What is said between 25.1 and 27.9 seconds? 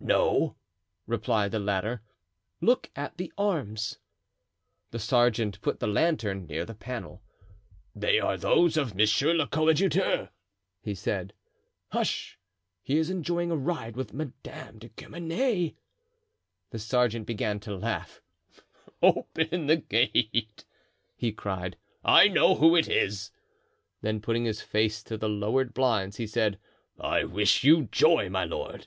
the lowered blinds, he said: "I wish you